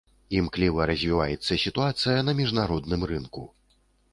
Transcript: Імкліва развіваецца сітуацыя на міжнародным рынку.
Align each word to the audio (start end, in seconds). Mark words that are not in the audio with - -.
Імкліва 0.37 0.87
развіваецца 0.91 1.59
сітуацыя 1.65 2.25
на 2.31 2.35
міжнародным 2.41 3.01
рынку. 3.13 3.45